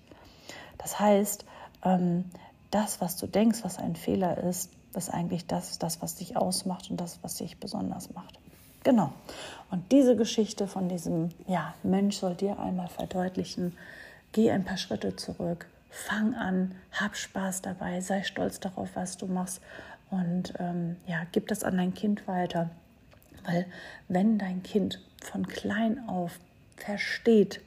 Das 0.77 0.99
heißt, 0.99 1.45
ähm, 1.83 2.25
das, 2.71 3.01
was 3.01 3.17
du 3.17 3.27
denkst, 3.27 3.59
was 3.63 3.77
ein 3.77 3.95
Fehler 3.95 4.37
ist, 4.37 4.71
ist 4.95 5.09
eigentlich 5.09 5.45
das, 5.45 5.79
das, 5.79 6.01
was 6.01 6.15
dich 6.15 6.35
ausmacht 6.35 6.89
und 6.89 6.99
das, 6.99 7.19
was 7.21 7.35
dich 7.35 7.59
besonders 7.59 8.13
macht. 8.13 8.39
Genau. 8.83 9.11
Und 9.69 9.91
diese 9.91 10.15
Geschichte 10.15 10.67
von 10.67 10.89
diesem 10.89 11.29
ja, 11.45 11.73
Mönch 11.83 12.17
soll 12.17 12.35
dir 12.35 12.59
einmal 12.59 12.87
verdeutlichen, 12.87 13.77
geh 14.31 14.51
ein 14.51 14.63
paar 14.63 14.77
Schritte 14.77 15.15
zurück, 15.15 15.67
fang 15.89 16.35
an, 16.35 16.75
hab 16.91 17.15
Spaß 17.15 17.61
dabei, 17.61 18.01
sei 18.01 18.23
stolz 18.23 18.59
darauf, 18.59 18.89
was 18.95 19.17
du 19.17 19.25
machst 19.25 19.61
und 20.09 20.53
ähm, 20.59 20.95
ja, 21.05 21.23
gib 21.31 21.47
das 21.47 21.63
an 21.63 21.77
dein 21.77 21.93
Kind 21.93 22.27
weiter. 22.27 22.69
Weil 23.43 23.65
wenn 24.07 24.37
dein 24.37 24.63
Kind 24.63 25.01
von 25.21 25.47
klein 25.47 26.07
auf 26.07 26.39
versteht, 26.77 27.61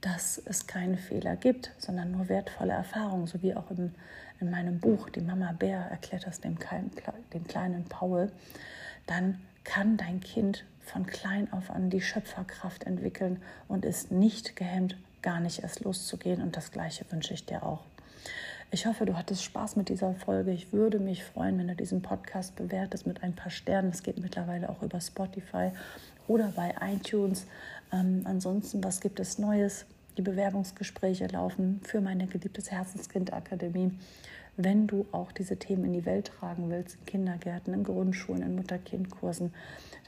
dass 0.00 0.40
es 0.44 0.66
keine 0.66 0.96
Fehler 0.96 1.36
gibt, 1.36 1.72
sondern 1.78 2.12
nur 2.12 2.28
wertvolle 2.28 2.72
Erfahrungen, 2.72 3.26
so 3.26 3.42
wie 3.42 3.54
auch 3.54 3.70
in, 3.70 3.94
in 4.40 4.50
meinem 4.50 4.80
Buch, 4.80 5.10
die 5.10 5.20
Mama 5.20 5.52
Bär 5.52 5.78
erklärt 5.90 6.26
das 6.26 6.40
dem, 6.40 6.58
dem 7.32 7.46
kleinen 7.46 7.84
Paul, 7.84 8.32
dann 9.06 9.40
kann 9.64 9.96
dein 9.96 10.20
Kind 10.20 10.64
von 10.80 11.06
klein 11.06 11.52
auf 11.52 11.70
an 11.70 11.90
die 11.90 12.00
Schöpferkraft 12.00 12.84
entwickeln 12.84 13.42
und 13.68 13.84
ist 13.84 14.10
nicht 14.10 14.56
gehemmt, 14.56 14.96
gar 15.22 15.40
nicht 15.40 15.62
erst 15.62 15.84
loszugehen. 15.84 16.42
Und 16.42 16.56
das 16.56 16.72
Gleiche 16.72 17.04
wünsche 17.10 17.34
ich 17.34 17.44
dir 17.44 17.62
auch. 17.62 17.84
Ich 18.72 18.86
hoffe, 18.86 19.04
du 19.04 19.16
hattest 19.16 19.42
Spaß 19.44 19.76
mit 19.76 19.88
dieser 19.88 20.14
Folge. 20.14 20.52
Ich 20.52 20.72
würde 20.72 21.00
mich 21.00 21.24
freuen, 21.24 21.58
wenn 21.58 21.68
du 21.68 21.74
diesen 21.74 22.02
Podcast 22.02 22.54
bewertest 22.56 23.06
mit 23.06 23.22
ein 23.22 23.34
paar 23.34 23.50
Sternen. 23.50 23.90
Es 23.90 24.02
geht 24.02 24.18
mittlerweile 24.18 24.68
auch 24.68 24.82
über 24.82 25.00
Spotify 25.00 25.72
oder 26.28 26.52
bei 26.54 26.74
iTunes. 26.80 27.46
Ähm, 27.92 28.22
ansonsten, 28.24 28.82
was 28.82 29.00
gibt 29.00 29.20
es 29.20 29.38
Neues? 29.38 29.86
Die 30.16 30.22
Bewerbungsgespräche 30.22 31.26
laufen 31.28 31.80
für 31.82 32.00
meine 32.00 32.26
geliebtes 32.26 32.70
Herzenskind 32.70 33.32
Akademie. 33.32 33.92
Wenn 34.56 34.86
du 34.86 35.06
auch 35.12 35.32
diese 35.32 35.56
Themen 35.56 35.84
in 35.84 35.92
die 35.92 36.04
Welt 36.04 36.32
tragen 36.38 36.68
willst, 36.70 36.96
in 36.96 37.06
Kindergärten, 37.06 37.72
in 37.72 37.84
Grundschulen, 37.84 38.42
in 38.42 38.56
Mutter-Kind-Kursen, 38.56 39.54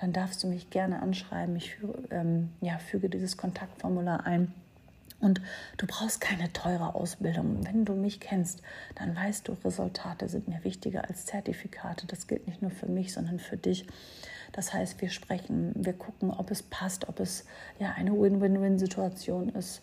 dann 0.01 0.13
darfst 0.13 0.43
du 0.43 0.49
mich 0.49 0.69
gerne 0.69 1.01
anschreiben. 1.01 1.57
Ich 1.57 1.77
ähm, 2.11 2.51
ja, 2.61 2.79
füge 2.79 3.09
dieses 3.09 3.37
Kontaktformular 3.37 4.27
ein. 4.27 4.53
Und 5.23 5.41
du 5.77 5.87
brauchst 5.87 6.21
keine 6.21 6.53
teure 6.53 6.95
Ausbildung. 6.97 7.65
Wenn 7.65 7.85
du 7.85 7.95
mich 7.95 8.19
kennst, 8.19 8.61
dann 8.97 9.15
weißt 9.17 9.47
du, 9.47 9.57
Resultate 9.65 10.29
sind 10.29 10.49
mir 10.49 10.65
wichtiger 10.65 11.09
als 11.09 11.27
Zertifikate. 11.27 12.07
Das 12.09 12.27
gilt 12.27 12.49
nicht 12.49 12.61
nur 12.61 12.73
für 12.73 12.87
mich, 12.87 13.13
sondern 13.13 13.39
für 13.39 13.57
dich. 13.57 13.87
Das 14.51 14.75
heißt, 14.75 15.01
wir 15.01 15.11
sprechen, 15.11 15.73
wir 15.77 15.93
gucken, 15.93 16.31
ob 16.31 16.51
es 16.51 16.63
passt, 16.63 17.09
ob 17.09 17.21
es 17.21 17.47
ja 17.79 17.93
eine 17.93 18.13
Win-Win-Win-Situation 18.13 19.51
ist 19.51 19.81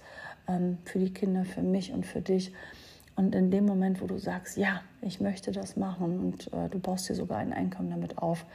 ähm, 0.48 0.78
für 0.84 1.00
die 1.00 1.14
Kinder, 1.14 1.46
für 1.46 1.62
mich 1.62 1.94
und 1.94 2.06
für 2.06 2.22
dich. 2.22 2.54
Und 3.20 3.36
in 3.36 3.52
dem 3.52 3.66
Moment, 3.66 4.00
wo 4.00 4.08
du 4.08 4.18
sagst, 4.18 4.56
ja, 4.56 4.80
ich 5.02 5.20
möchte 5.20 5.52
das 5.52 5.76
machen 5.76 6.20
und 6.22 6.54
äh, 6.54 6.70
du 6.70 6.80
baust 6.80 7.10
dir 7.10 7.16
sogar 7.16 7.40
ein 7.40 7.52
Einkommen 7.52 7.90
damit 7.90 8.18
auf, 8.18 8.46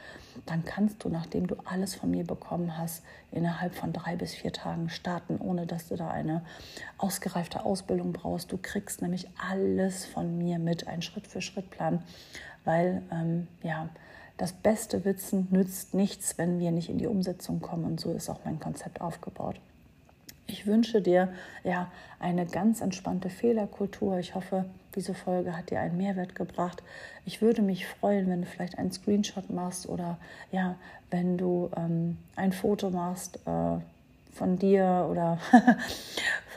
dann 0.47 0.65
kannst 0.65 1.03
du, 1.03 1.09
nachdem 1.09 1.45
du 1.45 1.55
alles 1.65 1.93
von 1.93 2.09
mir 2.09 2.23
bekommen 2.23 2.75
hast, 2.75 3.03
innerhalb 3.31 3.75
von 3.75 3.93
drei 3.93 4.15
bis 4.15 4.33
vier 4.33 4.51
Tagen 4.51 4.89
starten, 4.89 5.37
ohne 5.37 5.67
dass 5.67 5.89
du 5.89 5.95
da 5.95 6.09
eine 6.09 6.43
ausgereifte 6.97 7.63
Ausbildung 7.63 8.11
brauchst. 8.11 8.51
Du 8.51 8.57
kriegst 8.57 9.03
nämlich 9.03 9.27
alles 9.37 10.03
von 10.03 10.35
mir 10.39 10.57
mit, 10.57 10.87
einen 10.87 11.03
Schritt-für-Schritt-Plan, 11.03 12.01
weil 12.63 13.03
ähm, 13.11 13.45
ja, 13.61 13.89
das 14.37 14.51
beste 14.51 15.05
Wissen 15.05 15.47
nützt 15.51 15.93
nichts, 15.93 16.39
wenn 16.39 16.57
wir 16.57 16.71
nicht 16.71 16.89
in 16.89 16.97
die 16.97 17.05
Umsetzung 17.05 17.61
kommen. 17.61 17.85
Und 17.85 17.99
so 17.99 18.13
ist 18.13 18.31
auch 18.31 18.39
mein 18.45 18.59
Konzept 18.59 18.99
aufgebaut. 18.99 19.61
Ich 20.47 20.67
wünsche 20.67 21.01
dir 21.01 21.29
ja 21.63 21.91
eine 22.19 22.45
ganz 22.45 22.81
entspannte 22.81 23.29
Fehlerkultur. 23.29 24.19
Ich 24.19 24.35
hoffe, 24.35 24.65
diese 24.95 25.13
Folge 25.13 25.57
hat 25.57 25.71
dir 25.71 25.79
einen 25.79 25.97
Mehrwert 25.97 26.35
gebracht. 26.35 26.83
Ich 27.25 27.41
würde 27.41 27.61
mich 27.61 27.87
freuen, 27.87 28.29
wenn 28.29 28.41
du 28.41 28.47
vielleicht 28.47 28.77
einen 28.77 28.91
Screenshot 28.91 29.49
machst 29.49 29.89
oder 29.89 30.17
ja, 30.51 30.75
wenn 31.09 31.37
du 31.37 31.71
ähm, 31.75 32.17
ein 32.35 32.51
Foto 32.51 32.91
machst 32.91 33.39
äh, 33.45 33.77
von 34.33 34.57
dir 34.57 35.07
oder 35.09 35.39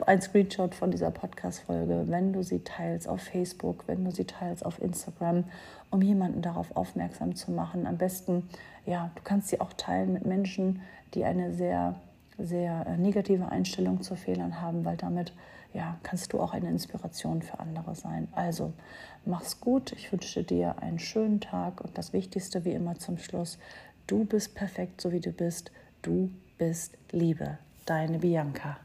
ein 0.07 0.21
Screenshot 0.21 0.75
von 0.75 0.91
dieser 0.91 1.11
Podcast-Folge, 1.11 2.05
wenn 2.09 2.33
du 2.33 2.43
sie 2.43 2.61
teilst 2.61 3.09
auf 3.09 3.23
Facebook, 3.23 3.85
wenn 3.87 4.05
du 4.05 4.11
sie 4.11 4.25
teilst 4.25 4.67
auf 4.67 4.83
Instagram, 4.83 5.45
um 5.91 6.03
jemanden 6.03 6.43
darauf 6.43 6.77
aufmerksam 6.77 7.35
zu 7.37 7.53
machen. 7.53 7.87
Am 7.87 7.97
besten, 7.97 8.49
ja, 8.85 9.11
du 9.15 9.23
kannst 9.23 9.49
sie 9.49 9.61
auch 9.61 9.73
teilen 9.73 10.13
mit 10.13 10.27
Menschen, 10.27 10.83
die 11.15 11.25
eine 11.25 11.55
sehr 11.55 11.95
sehr 12.39 12.87
äh, 12.87 12.97
negative 12.97 13.51
Einstellung 13.51 14.03
zu 14.03 14.17
Fehlern 14.17 14.61
haben, 14.61 14.85
weil 14.85 14.97
damit 14.97 15.33
ja, 15.75 15.99
kannst 16.03 16.33
du 16.33 16.41
auch 16.41 16.53
eine 16.53 16.71
Inspiration 16.71 17.43
für 17.43 17.59
andere 17.61 17.95
sein. 17.95 18.29
Also 18.33 18.73
mach's 19.25 19.61
gut, 19.61 19.93
ich 19.93 20.11
wünsche 20.11 20.43
dir 20.45 20.81
einen 20.83 20.99
schönen 20.99 21.41
Tag 21.41 21.81
und 21.83 21.99
das 21.99 22.13
Wichtigste 22.13 22.65
wie 22.65 22.73
immer 22.73 22.97
zum 22.97 23.19
Schluss, 23.19 23.59
du 24.07 24.25
bist 24.25 24.55
perfekt, 24.55 25.01
so 25.01 25.13
wie 25.13 25.21
du 25.21 25.33
bist, 25.33 25.71
du 26.03 26.31
bist 26.57 26.97
Liebe. 27.13 27.59
Deine 27.85 28.19
Bianca. 28.19 28.79